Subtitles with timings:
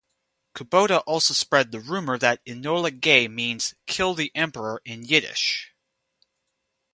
[0.55, 5.75] Kubota also spread the rumor that "Enola Gay" means "Kill the Emperor" in Yiddish.